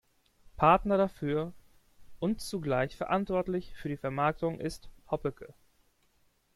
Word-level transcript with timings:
Partner 0.57 0.97
dafür 0.97 1.53
und 2.17 2.41
zugleich 2.41 2.95
verantwortlich 2.97 3.71
für 3.75 3.87
die 3.87 3.97
Vermarktung 3.97 4.59
ist 4.59 4.89
Hoppecke. 5.11 5.53